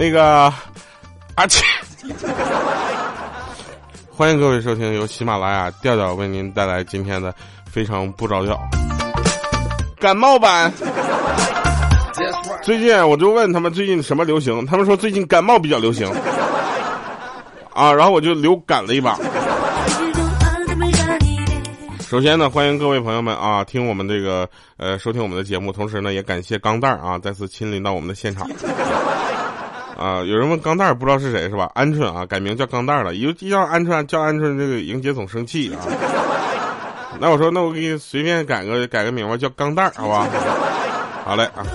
[0.00, 0.50] 那个
[1.34, 1.62] 阿切，
[4.08, 7.34] 欢迎各位收听由喜马拉雅调调为您带来今天的
[7.70, 8.58] 非常不着调
[9.98, 10.72] 感冒版。
[12.62, 16.10] 最近我就问他们最近什么流行，他们说最近感冒比较流行
[17.74, 19.18] 啊，然后我就流感了一把。
[22.08, 28.48] 首先呢，欢迎各位朋友们啊，听我们这个呃，收听我们的节目，同时呢，也感谢钢蛋儿啊，再次亲临到我们的现场。
[30.00, 31.70] 啊，有人问钢蛋儿不知道是谁是吧？
[31.74, 35.78] 鹌鹑啊，改名叫钢蛋儿了，一一叫鹌鹑叫鹌鹑，这个莹姐总生气啊。
[37.20, 40.26] 那我说，那我给你随便改个改个名吧，叫钢蛋儿，好吧？
[41.22, 41.66] 好嘞啊。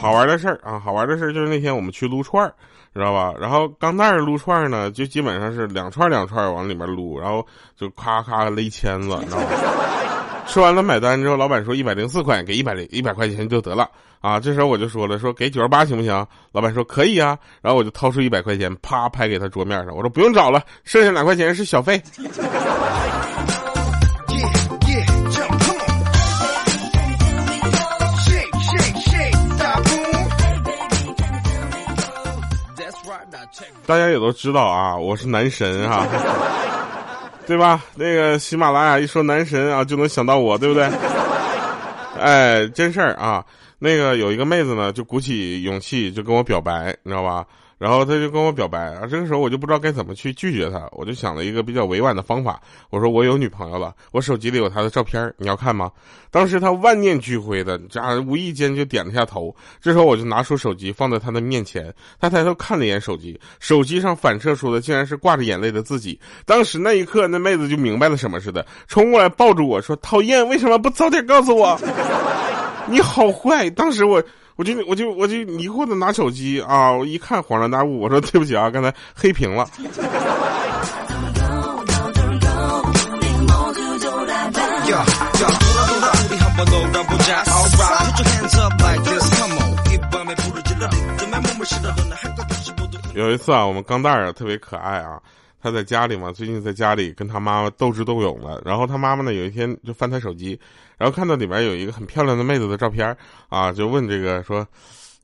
[0.00, 2.54] 好玩的事儿啊，好玩的事儿就是那天我们去撸串儿，
[2.94, 3.34] 知道吧？
[3.38, 7.46] 然后钢蛋儿撸串儿呢，就基本上是两串两串往里面撸，然后
[7.76, 9.46] 就咔咔勒签子，你知道吧？
[10.46, 14.38] 吃完了买单之后，老板说一百零四块，给一百零一百块钱就得了啊。
[14.38, 16.26] 这时候我就说了，说给九十八行不行？
[16.52, 17.36] 老板说可以啊。
[17.60, 22.00] 然后我就掏出一百块钱，啪拍给他桌面上，我说不用找了，剩下两块钱是小费。
[33.86, 36.06] 大家也都知道啊，我是男神哈，
[37.46, 37.84] 对吧？
[37.94, 40.88] 那个喜马拉雅一说男神啊，就能想到我，对不对？
[42.18, 43.44] 哎，真事儿啊，
[43.78, 47.44] 那个有一个妹子呢，就鼓起勇气就跟我表白，你知道吧？
[47.78, 55.90] 然后他就跟我表白啊，这个时候我就不知道该怎么去拒绝他，我就想了一个比较委婉的方法，我说我有女朋友了，我手机里有她的照片，你要看吗？
[56.30, 59.54] 当时他万念俱灰的，这样无意间就点了下头。
[59.80, 66.18] 这时候我就拿出手机放在他的面前，他抬头看了一眼手机，手机上反射出的竟然是挂着眼泪的自己。
[66.44, 71.78] 当时那一刻，那妹子就明白了什么似的，冲过来抱住我说：“讨厌，为什么不早点告诉我？
[72.88, 74.22] 你好坏！”当时我。
[74.56, 79.68] 我就我就我就迷惑的拿手机啊，我一看恍然大悟，我说对不起啊，刚才黑屏了。
[93.14, 95.20] 有一次啊，我们钢蛋儿啊特别可爱啊。
[95.64, 98.60] 他在家里嘛，最近在家里跟他妈妈斗智斗勇的。
[98.66, 100.60] 然后他妈妈呢，有一天就翻他手机，
[100.98, 103.16] 然后看到里面有一个很漂亮的妹子的照片
[103.48, 104.68] 啊，就问这个说：“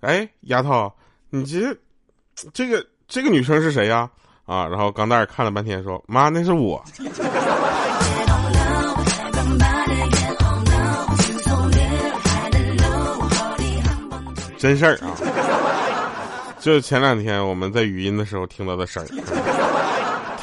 [0.00, 0.90] 哎，丫头，
[1.28, 1.76] 你这
[2.54, 4.08] 这个这个女生是谁呀？”
[4.46, 6.82] 啊，然后钢蛋儿看了半天说：“妈，那是我。”
[14.56, 15.12] 真事儿啊，
[16.58, 19.59] 就前两天我们在语音的时候听到的声儿。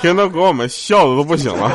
[0.02, 1.70] 听到给我们笑的都不行了。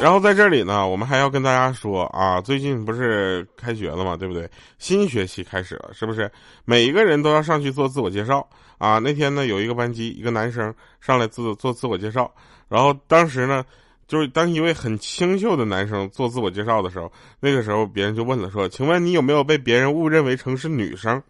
[0.00, 4.50] 然后在这里呢，我们还要跟大家说啊，最近不是开学了嘛，对不对？
[4.78, 6.28] 新学期开始了，是不是？
[6.64, 8.44] 每一个人都要上去做自我介绍
[8.78, 8.98] 啊。
[8.98, 12.28] 那天呢，有一个班级一个男生上来自做自我介绍，
[12.68, 13.64] 然后当时呢，
[14.08, 21.22] 就是当一位很清秀的男生做自我介绍的时候，那个时候别人就问了说：“请问你有没有被别人误认为成是女生？”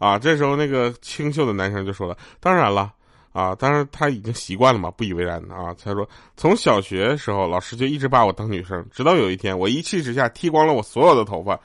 [0.00, 2.90] 啊，这时候那个清秀的男生就说了：“当然了，
[3.32, 11.60] 啊，当然他已经习惯了嘛，不以为然的啊。”他说：“从小学时候，老师就一直把我当女生，直到有一天，我一气之下剃光了我所有的头发。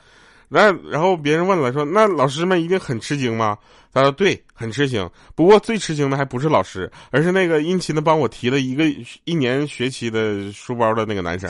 [0.50, 3.58] 那然后别人问了，说那老师们一定很吃惊吗？
[3.94, 5.10] 他说：对，很吃惊。
[5.34, 8.84] 不过最吃惊的还不是老师，而是那个殷勤的帮我提了一个
[9.24, 11.50] 一年学期的书包的那个男生。”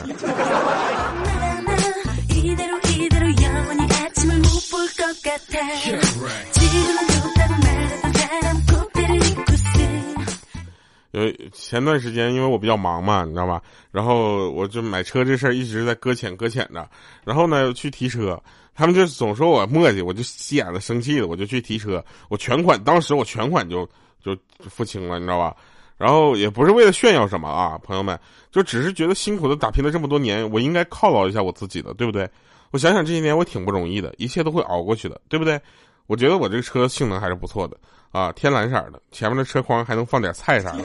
[11.12, 13.62] 有前段时间，因为我比较忙嘛，你知道吧？
[13.90, 16.86] 然后我就买车这事儿一直在搁浅搁浅着。
[17.24, 18.38] 然后呢，去提车，
[18.74, 22.04] 他们就总说我磨叽，我就急眼了，生气了，我就去提车。
[22.28, 23.88] 我全款，当时我全款就
[24.22, 25.56] 就付清了，你知道吧？
[25.96, 28.20] 然后也不是为了炫耀什么啊，朋友们，
[28.52, 32.28] 就只是觉得辛苦的打拼了这么多年，我应该犒劳一下我自己的，对不对？
[32.72, 35.58] 我想想这些年我挺不容易的，一切都会熬过去的，对不对？
[36.06, 37.76] 我觉得我这个车性能还是不错的。
[38.12, 40.78] 啊，天蓝色的，前面的车筐还能放点菜啥的。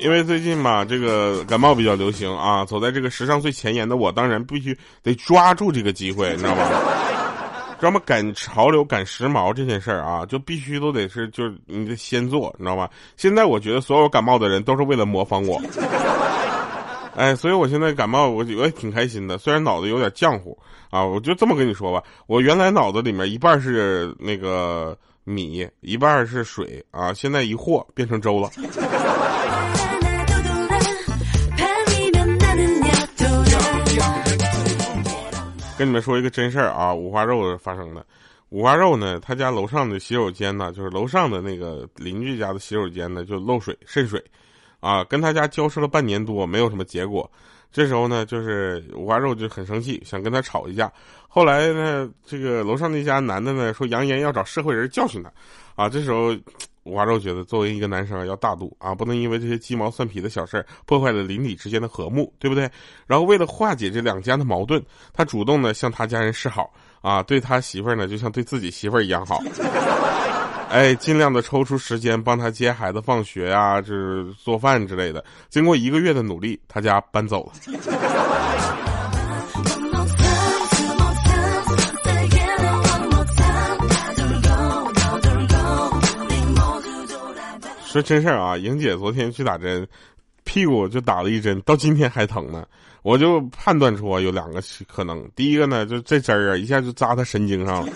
[0.00, 6.93] 因为最近嘛，这个感冒比较流行啊，走在这个时尚最前沿的我，当然必须得抓住这个机会，你知道吧？
[7.78, 8.00] 知道吗？
[8.06, 12.88] 赶潮流、赶时髦这件事儿啊，就必须都得是，就是你得先做，你知道吗？
[13.16, 15.60] 现在我觉得所有感冒的人都是为了模仿我。
[17.16, 20.58] 哎，所以我现在感冒，我我也挺开心的，虽然脑子有点浆糊
[20.90, 28.50] 啊，我就这么跟你说吧，我原来脑子里面一半是那个米，一半是水啊，现在一和变成粥了。
[35.76, 38.06] 跟你们说一个真事儿啊，五花肉发生的。
[38.50, 44.22] 五花肉呢，他家楼上的洗手间呢，就是楼上的那个邻居家的洗手间呢，就漏水渗水，
[44.78, 47.28] 啊，跟他家交涉了半年多，没有什么结果。
[47.72, 50.92] 这时候呢，就是五花肉就很生气，想跟他吵一架。
[51.26, 55.32] 后来呢，这个楼上那家男的呢，说扬言要找社会人教训他，
[55.74, 56.36] 啊，这时候。
[56.84, 62.70] 五花肉觉得，作为一个男生要大度啊，不能因为这些鸡毛蒜皮的小事破坏了邻里之间的和睦，对不对？
[63.06, 64.82] 然后为了化解这两家的矛盾，
[65.12, 69.42] 他主动的向他家人示好啊，对他媳妇儿呢就像对自己媳妇儿一样好，
[70.70, 75.24] 哎，尽量的抽出时间帮他接孩子放学啊，就是做饭之类的。
[75.48, 77.52] 经过一个月的努力，他家搬走了。
[87.94, 89.86] 说真事儿啊，莹姐昨天去打针，
[90.42, 92.64] 屁股就打了一针，到今天还疼呢。
[93.02, 95.24] 我就判断出啊，有两个可能。
[95.36, 97.92] 第一个呢，就这针儿啊，一下就扎她神经上了。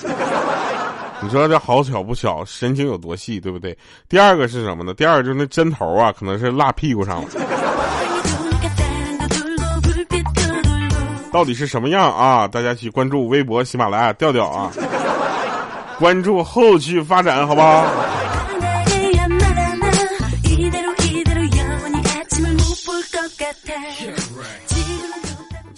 [1.20, 3.76] 你说这好巧不巧，神经有多细，对不对？
[4.08, 4.94] 第二个是什么呢？
[4.94, 7.28] 第二个就是那针头啊，可能是落屁股上了。
[11.32, 12.46] 到底是什么样啊？
[12.46, 14.70] 大家去关注微博、喜马拉雅调调啊，
[15.98, 17.84] 关注后续发展，好不好？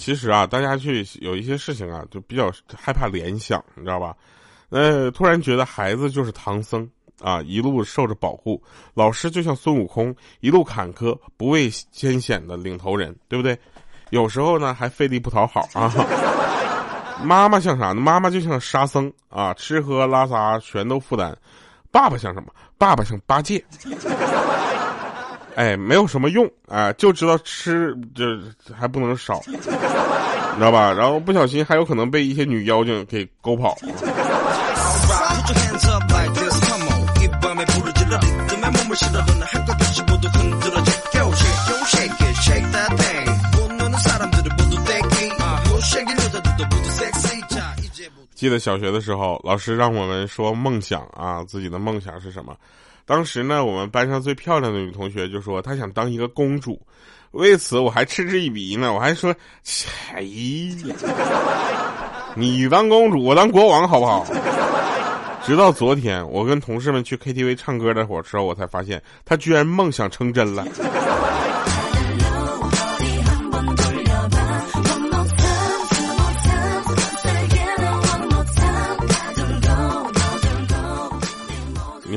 [0.00, 4.16] 其实啊，大家去有一些事情啊，就比较害怕联想，你知道吧？
[4.70, 6.88] 呃，突然觉得孩子就是唐僧
[7.20, 8.58] 啊，一路受着保护；
[8.94, 13.58] 老师就像孙悟空，一路坎坷不畏艰险的领头人，对不对？
[14.08, 15.92] 有时候呢，还费力不讨好啊。
[17.22, 18.00] 妈妈像啥呢？
[18.00, 21.36] 妈妈就像沙僧啊，吃喝拉撒全都负担。
[21.92, 22.48] 爸爸像什么？
[22.78, 23.62] 爸爸像八戒。
[25.56, 28.38] 哎，没有什么用啊，就知道吃，这
[28.74, 29.70] 还不能少， 你知
[30.60, 30.92] 道吧？
[30.92, 33.76] 然后不小心还有可能被一些女妖精给勾跑。
[48.34, 52.56] 记得小学的时候，老师让我们说梦想啊，自己的梦想是什么？
[53.10, 56.80] 当时呢，我们班上最漂亮的女同学就说她想当一个公主，
[57.32, 58.92] 为此我还嗤之以鼻呢。
[58.94, 59.34] 我还说
[60.14, 60.94] ：“哎呀，
[62.36, 64.24] 你当公主，我当国王，好不好？”
[65.44, 70.64] 直到昨天，我跟同事们去 KTV 唱歌的会儿时候，我才发现她居然梦想成真了。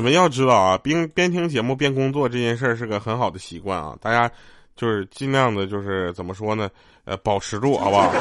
[0.04, 4.30] 们要知道啊，边边听节目边工作这件事儿是个很好的习惯啊，大家
[4.76, 6.68] 就是尽量的，就是怎么说呢？
[7.06, 8.12] 呃，保持住，好不好？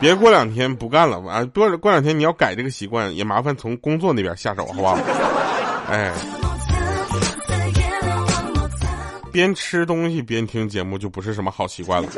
[0.00, 1.44] 别过两天不干了啊！
[1.54, 4.98] 过过两天你要改这个习惯，也麻烦从工作那边下手，好不好？
[5.88, 6.12] 哎，
[9.32, 12.08] 边吃东西边听节目就不是什么好习惯了，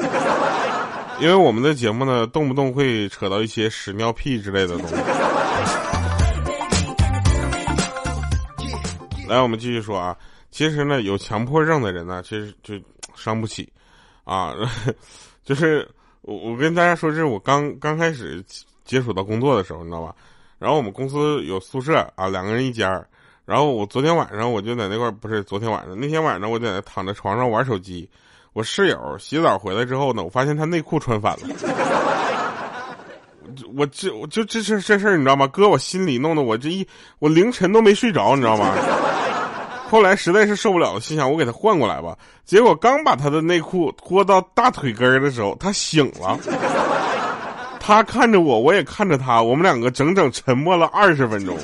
[1.20, 4.94] 因为我们的节目呢，动不动会扯到一些屎尿屁之类的东西。
[9.30, 10.16] 来，我们继续说啊。
[10.50, 12.74] 其实呢，有强迫症的人呢，其实就
[13.14, 13.72] 伤不起，
[14.24, 14.52] 啊，
[15.44, 15.88] 就是
[16.22, 18.44] 我我跟大家说，这是我刚刚开始
[18.84, 20.12] 接触到工作的时候，你知道吧？
[20.58, 22.90] 然后我们公司有宿舍啊，两个人一间
[23.44, 28.10] 然后我昨天晚上我就在那块儿不是昨天晚上，那天晚上我在那躺在床上玩手机。
[28.52, 31.46] 我室友洗澡回来之后呢，我发现他内裤穿反了。
[33.76, 35.46] 我这我就这事这事儿你知道吗？
[35.46, 36.86] 搁我心里弄得我这一
[37.20, 38.74] 我凌晨都没睡着，你知道吗？
[39.90, 42.16] 后来实在是受不了了，心想我给他换过来吧。
[42.44, 46.38] 结果刚把他的内裤脱到大腿根儿的时候，他醒了。
[47.80, 51.56] 他看着我，我也看着他，我们两个整整沉默了二十分钟。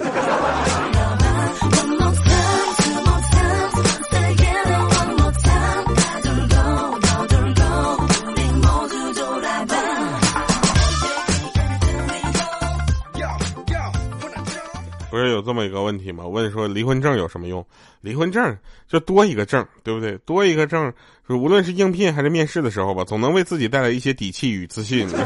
[15.17, 16.27] 不是有这么一个问题吗？
[16.27, 17.65] 问说离婚证有什么用？
[18.03, 18.55] 离婚证
[18.87, 20.19] 就多一个证，对不对？
[20.27, 20.93] 多一个证，
[21.27, 25.09] 就无论是应聘还是面试的时候吧，总能为自己带来一些底气与自信。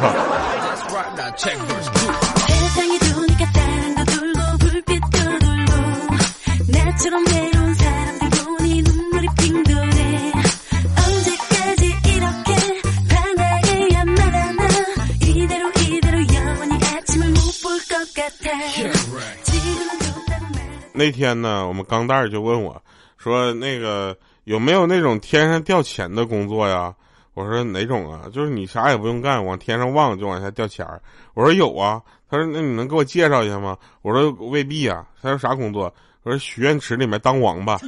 [21.01, 22.83] 那天呢，我们钢蛋儿就问我，
[23.17, 24.15] 说那个
[24.45, 26.95] 有没有那种天上掉钱的工作呀？
[27.33, 28.29] 我说哪种啊？
[28.31, 31.01] 就是你啥也不用干，往天上望就往下掉钱儿。
[31.33, 32.03] 我说有啊。
[32.31, 33.79] 他说那你能给我介绍一下吗？
[34.03, 35.07] 我说未必啊。
[35.23, 35.91] 他说啥工作？
[36.23, 37.79] 我说许愿池里面当王八。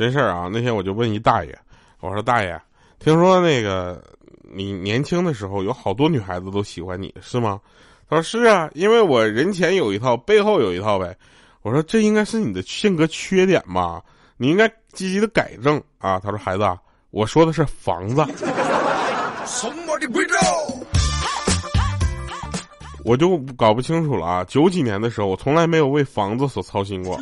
[0.00, 0.48] 真事儿啊！
[0.50, 1.58] 那天我就问一大爷，
[2.00, 2.58] 我说大爷，
[2.98, 4.02] 听说那个
[4.40, 7.60] 你年轻的时候有好多女孩子都喜欢你是吗？
[8.08, 11.14] 他说是啊，因为我人前有一套，背后有一套呗。
[11.60, 14.00] 我说这应该是你的性格缺点吧？
[14.38, 16.18] 你应该积极的改正啊。
[16.18, 16.66] 他说孩子，
[17.10, 18.24] 我说的是房子。
[23.04, 24.42] 我就搞不清楚了啊！
[24.44, 27.20] 九几年的时候，我从来没有为房子所操心过。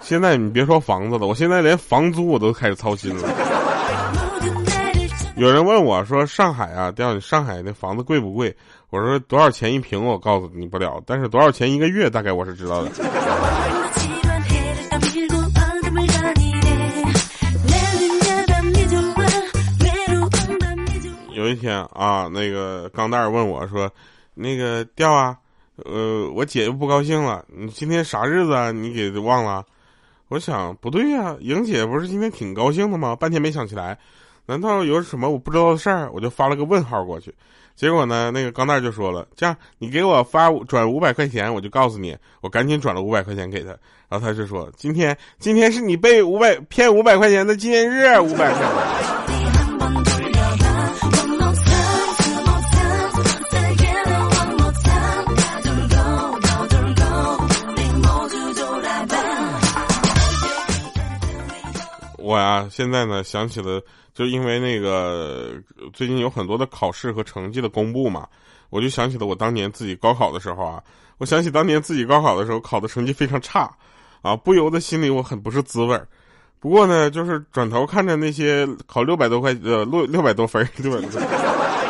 [0.00, 3.28] 现在你别说房子了，我现在连房租我都开始操心了。
[5.36, 8.54] 有人问我说：“上海啊，调你上海那房子贵不贵？”
[8.90, 10.04] 我说：“多少钱一平？
[10.04, 12.90] 我告诉你不了，但是多少钱一个月，大概我是知道的。”
[21.34, 23.88] 有一天啊，那个钢蛋儿问我说
[24.34, 25.36] ：“那个调啊，
[25.84, 28.72] 呃，我姐又不高兴了，你今天啥日子啊？
[28.72, 29.64] 你给忘了？”
[30.28, 33.16] 我想不对呀，莹姐不是今天挺高兴的吗？
[33.16, 33.98] 半天没想起来，
[34.46, 36.10] 难道有什么我不知道的事儿？
[36.12, 37.34] 我就发了个问号过去，
[37.74, 43.70] 结果呢，那个钢蛋就说了：“这样，你给我发转五百块钱，我就告诉你。”我赶紧转了五百块钱给他，
[44.08, 49.37] 然后他就说：“今天今天是你被五百骗五百块钱的纪念日，五百块钱。”
[62.28, 63.82] 我呀，现在呢想起了，
[64.12, 65.54] 就因为那个
[65.94, 68.28] 最近有很多的考试和成绩的公布嘛，
[68.68, 70.82] 我就想起了我当年自己高考的时候啊，
[71.16, 73.74] 我想起当年自己高考的时候考的成绩非常差，
[74.20, 76.06] 啊，不由得心里我很不是滋味儿。
[76.60, 81.20] 不过呢，就是转头看着那些考六百多块呃六六百多分六百多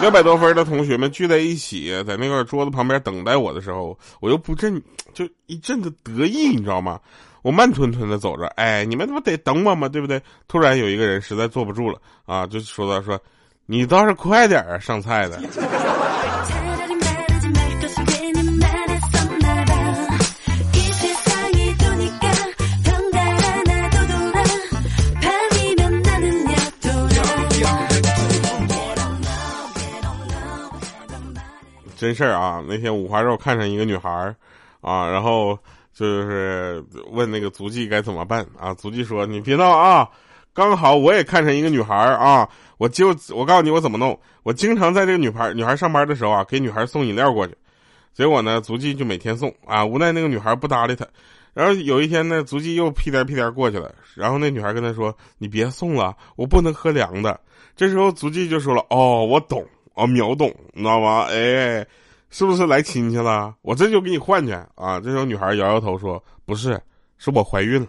[0.00, 4.80] 六百多分的同学们聚在一起，在那个桌子旁边等待我的时候，我又不阵
[5.12, 7.00] 就一阵子得意，你知道吗？
[7.49, 10.21] 我慢吞吞的走着，哎，你们他妈得等我嘛，对不对？
[10.49, 13.19] 突然有一个人实在坐不住了，啊，就说到说，
[13.64, 15.40] 你倒是快点啊，上菜的。
[31.97, 34.37] 真事儿啊，那天五花肉看上一个女孩儿，
[34.83, 35.59] 啊，然后。
[35.99, 38.73] 就是问那个足迹该怎么办啊？
[38.75, 40.09] 足迹说：“你别闹啊，
[40.55, 44.17] 刚好我也看上一个女孩啊，我就我告诉你我怎么弄。
[44.45, 47.57] 我经常在这个女孩女孩上班的时候啊，给女孩送饮料过去。
[48.14, 51.05] 结果呢，足迹就每天送啊，无奈那个女孩不搭理他。
[51.52, 53.93] 然后有一天呢，足迹又屁颠屁颠过去了。
[54.14, 57.40] 然后那女孩跟他说：‘你别送了，我不能喝凉的。’
[57.75, 61.26] 这时候足迹就说了：‘哦，我懂，哦，秒懂，你知道吗？
[61.28, 61.85] 哎。’
[62.30, 63.54] 是不是来亲戚了？
[63.62, 65.00] 我这就给你换去啊！
[65.00, 66.80] 这时候女孩摇摇头说：“不是，
[67.16, 67.88] 是我怀孕了。”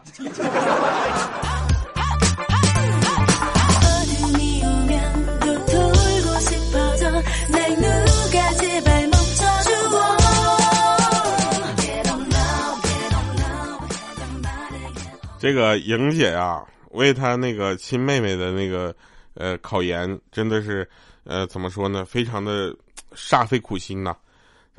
[15.37, 18.93] 这个莹姐啊，为她那个亲妹妹的那个
[19.35, 20.89] 呃考研，真的是
[21.23, 22.03] 呃怎么说呢？
[22.05, 22.75] 非常的
[23.13, 24.15] 煞费苦心呐。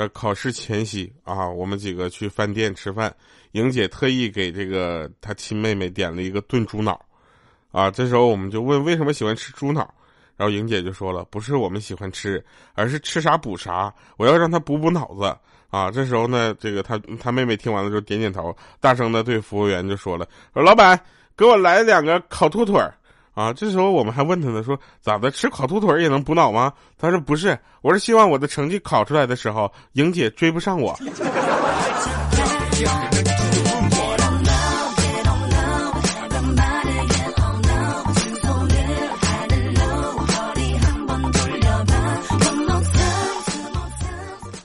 [0.01, 3.15] 在考试前夕啊，我们几个去饭店吃饭，
[3.53, 6.99] 莹姐特意给这个她亲妹妹点了一个炖猪脑，
[7.71, 9.93] 啊，这时候我们就问为什么喜欢吃猪脑，
[10.39, 12.43] 然后莹姐就说了，不是我们喜欢吃，
[12.73, 15.37] 而是吃啥补啥，我要让她补补脑子
[15.69, 15.91] 啊。
[15.91, 20.99] 这时候呢，这个她她妹妹听完了之后点点头，大声的对服务员就说了，说老板
[21.37, 22.95] 给我来两个烤兔腿儿。
[23.33, 26.73] 啊，这时候我们还问他呢，说咋的，吃烤兔腿也能补脑吗？
[26.99, 30.99] 他说不是，我是希望我的成绩考出来的时候，莹姐追不上我。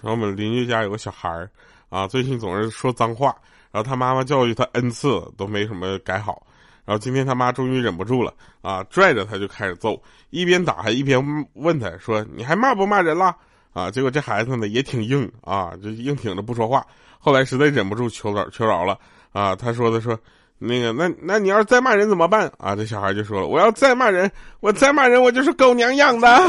[0.02, 1.50] 然后我们邻居家有个小孩儿，
[1.90, 3.36] 啊，最近总是说脏话，
[3.72, 6.46] 然后他妈妈教育他 n 次都没什么改好。
[6.86, 10.00] 然后今天他妈终于忍不住了啊，拽着他就开始揍，
[10.30, 11.20] 一边打还一边
[11.54, 13.36] 问他说：“你还骂不骂人了？”
[13.74, 16.86] 啊，结果这孩子呢也挺硬啊，就硬挺着不说话。
[17.20, 18.98] 后来实在忍不住求饶求饶了
[19.34, 20.18] 啊，他说的说
[20.58, 22.76] ：“那个，那那你要是再骂人怎么办啊？
[22.76, 26.28] 这小孩就说了，我要再骂人，我再骂人，我就是狗娘养的。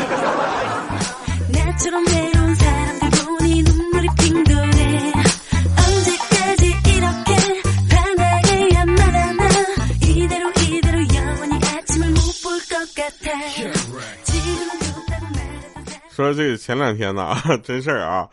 [16.11, 18.28] 说这个前两天呢啊， 真事儿啊，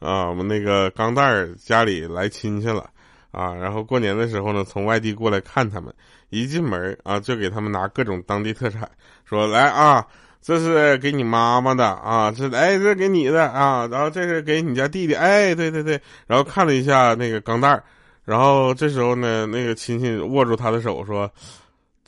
[0.00, 2.90] 啊，我们那个钢蛋儿家里来亲戚了
[3.30, 5.94] 啊，然后过年的时候呢，从外地过来看他们，
[6.30, 8.90] 一进门啊，就给他们拿各种当地特产，
[9.24, 10.04] 说来啊，
[10.42, 17.84] 这是给你妈妈的啊，这哎这给你的啊，然后这是给你家弟弟，哎对对对，然后看了一下那个钢蛋儿，
[18.24, 21.30] 然后这时候呢，那个亲戚握住他的手说，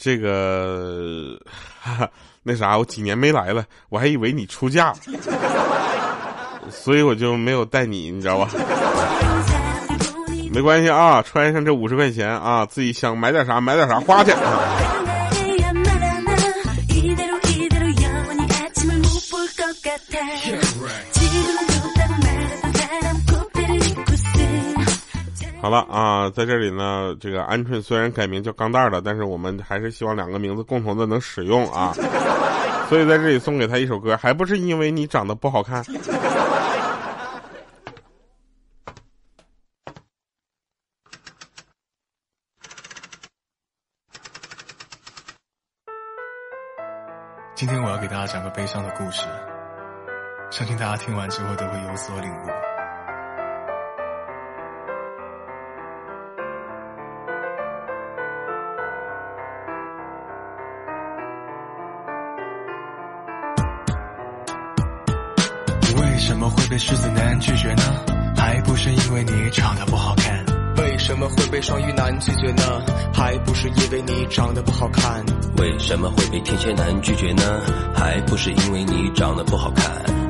[0.03, 1.39] 这个。
[2.45, 4.93] 那啥，我几年没来了，我还以为你出嫁，
[6.69, 8.49] 所以我就没有带你，你知道吧？
[10.53, 14.33] 没关系啊，穿上这五十块钱啊，自己想买点啥买点啥花去。
[25.63, 31.93] 好了啊，在这里呢，这个鹌鹑虽然改名叫钢蛋了，但是我们还是希望两个名字共同的能使用啊。
[32.89, 35.85] 所以在这里送给他一首歌，还不是因为你长得不好看。
[47.55, 49.29] 今天我要给大家讲个悲伤的故事，
[50.51, 52.72] 相信大家听完之后都会有所领悟。
[66.73, 67.83] 被狮子男拒绝呢？
[68.35, 70.43] 还不是因为你长得不好看？
[70.79, 72.63] 为什么会被双鱼男拒绝呢？
[73.13, 75.23] 还不是因为你长得不好看？
[75.59, 77.43] 为什么会被天蝎男拒绝呢？
[77.95, 79.85] 还不是因为你长得不好看？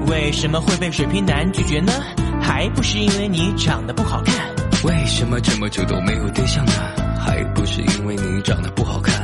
[0.08, 1.92] 为什么会被水瓶男拒绝呢？
[2.40, 4.34] 还不是因为你长得不好看？
[4.82, 6.72] 为什么这么久都没有对象呢？
[7.20, 9.14] 还不是因为你长得不好看？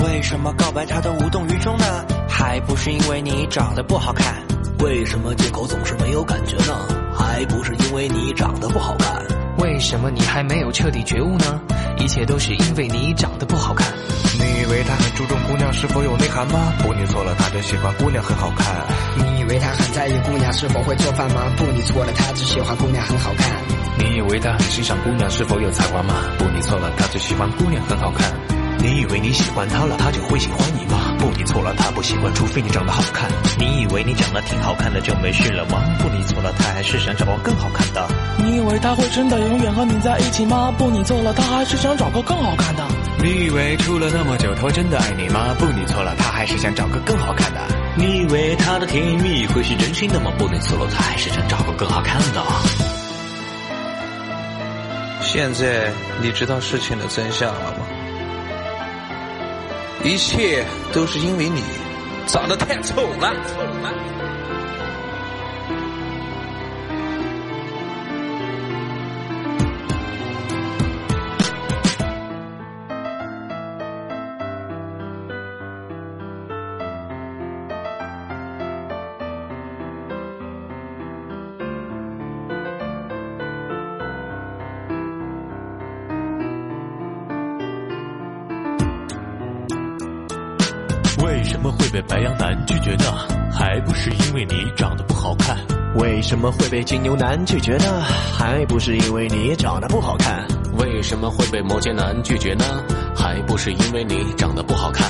[0.00, 1.84] 为什么告白他都无动于衷呢？
[2.28, 4.43] 还不是因为你长得不好看？
[4.84, 6.76] 为什么借口总是没有感觉呢？
[7.16, 9.16] 还不是因为你长得不好看。
[9.56, 11.58] 为什么你还没有彻底觉悟呢？
[11.96, 13.90] 一切都是因为你长得不好看。
[14.34, 16.70] 你以为他很注重姑娘是否有内涵吗？
[16.80, 18.66] 不，你错了，他只喜欢姑娘很好看。
[19.16, 21.40] 你以为他很在意姑娘是否会做饭吗？
[21.56, 23.48] 不，你错了，他只喜欢姑娘很好看。
[23.98, 26.12] 你以为他很欣赏姑娘是否有才华吗？
[26.36, 28.30] 不，你错了，他只喜欢姑娘很好看。
[28.84, 31.16] 你以为你喜欢他了，他就会喜欢你吗？
[31.18, 33.30] 不，你错了，他不喜欢，除非你长得好看。
[33.58, 35.80] 你以为你长得挺好看的就没事了吗？
[35.98, 38.06] 不，你错了，他还是想找个更好看的。
[38.36, 40.70] 你以为他会真的永远和你在一起吗？
[40.76, 42.86] 不，你错了，他还是想找个更好看的。
[43.22, 45.56] 你以为处了那么久，他会真的爱你吗？
[45.58, 47.60] 不，你错了，他还是想找个更好看的。
[47.96, 50.30] 你以为他的甜言蜜语会是真心的吗？
[50.36, 52.44] 不，你错了，他还是想找个更好看的。
[55.22, 57.83] 现在你知道事情的真相了吗？
[60.04, 60.62] 一切
[60.92, 61.62] 都是因为你
[62.26, 63.32] 长得太丑了。
[63.54, 64.13] 丑了
[91.22, 93.04] 为什么会被白羊男拒绝呢？
[93.52, 95.56] 还不是因为你长得不好看。
[95.96, 98.02] 为什么会被金牛男拒绝呢？
[98.36, 100.44] 还不是因为你长得不好看。
[100.78, 102.64] 为什么会被摩羯男拒绝呢？
[103.14, 105.08] 还不是因为你长得不好看。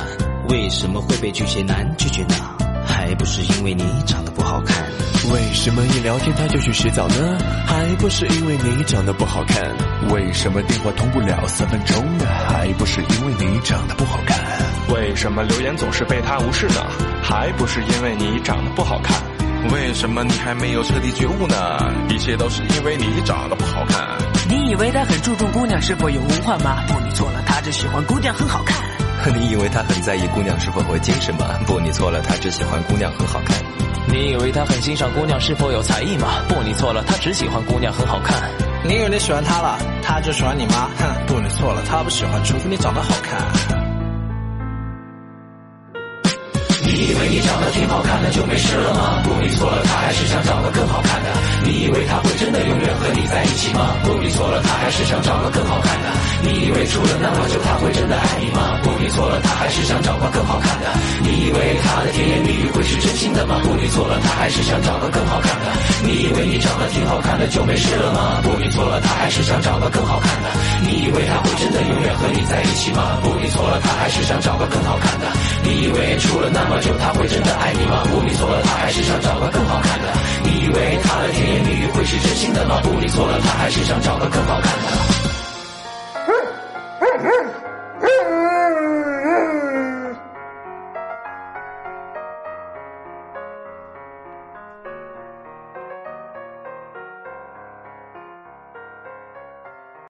[0.51, 2.64] 为什么会被巨蟹男拒绝呢？
[3.05, 4.83] 还不是因为你长得不好看。
[5.31, 7.37] 为什么一聊天他就去洗澡呢？
[7.67, 9.63] 还不是因为你长得不好看。
[10.09, 12.25] 为什么电话通不了三分钟呢？
[12.49, 14.39] 还不是因为你长得不好看。
[14.89, 16.77] 为什么留言总是被他无视呢？
[17.23, 19.21] 还不是因为你长得不好看。
[19.71, 21.57] 为什么你还没有彻底觉悟呢？
[22.09, 24.01] 一切都是因为你长得不好看。
[24.49, 26.83] 你以为他很注重姑娘是否有文化吗？
[26.89, 28.94] 不，你错了，他只喜欢姑娘很好看。
[29.35, 31.47] 你以为他很在意姑娘是否会精神吗？
[31.67, 33.57] 不，你错了，他只喜欢姑娘很好看。
[34.07, 36.43] 你以为他很欣赏姑娘是否有才艺吗？
[36.49, 38.51] 不，你错了，他只喜欢姑娘很好看。
[38.85, 40.91] 你以为你喜欢他了，他就喜欢你吗？
[40.99, 43.84] 哼，不，你错了，他不喜欢，除非你长得好看。
[46.85, 49.23] 你以为你长得挺好看的就没事了吗？
[49.25, 51.31] 不，你错了，他还是想找个更好看的。
[51.65, 53.97] 你以为他会真的永远和你在一起吗？
[54.05, 56.09] 不，你错了，他还是想找个更好看的。
[56.43, 58.79] 你以为处了那么久他会真的爱你吗？
[58.83, 60.93] 不，你错了，他还是想找个更好看的。
[61.23, 63.63] 你以为他的甜言蜜语你是真心的吗？
[63.65, 65.73] 不，你错了，他还是想找个更好看的。
[66.05, 68.43] 你以为你长得挺好看的就没事了吗？
[68.45, 70.51] 不，你错了，他还是想找个更好看的。
[70.85, 73.17] 你以为他会真的永远和你在一起吗？
[73.25, 75.33] 不，你错了，他还是想找个更好看的。
[75.65, 78.05] 你以为处了那么久他会真的爱你吗？
[78.13, 80.13] 不，你错了，他还是想找个更好看的。
[80.45, 82.81] 你以为他的甜言蜜语会是真心的吗？
[82.85, 85.14] 不，你错了，他还是想找个更好看的。